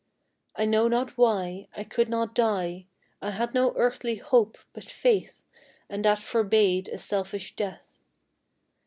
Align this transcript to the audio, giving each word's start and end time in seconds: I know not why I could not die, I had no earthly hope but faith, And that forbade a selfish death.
I 0.55 0.65
know 0.65 0.87
not 0.87 1.15
why 1.15 1.67
I 1.77 1.83
could 1.83 2.09
not 2.09 2.33
die, 2.33 2.87
I 3.21 3.29
had 3.29 3.53
no 3.53 3.71
earthly 3.75 4.15
hope 4.15 4.57
but 4.73 4.85
faith, 4.85 5.43
And 5.89 6.03
that 6.05 6.17
forbade 6.17 6.87
a 6.87 6.97
selfish 6.97 7.55
death. 7.55 7.83